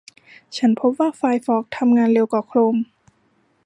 [0.57, 2.75] ฉันพบว่าไฟร์ฟอกซ์ทำงานเร็วกว่าโครม